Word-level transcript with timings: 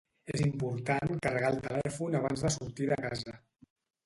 És 0.35 0.41
important 0.45 1.19
carregar 1.25 1.51
el 1.55 1.59
telèfon 1.67 2.19
abans 2.21 2.45
de 2.47 2.53
sortir 2.57 2.89
de 2.95 2.99
casa. 3.07 3.39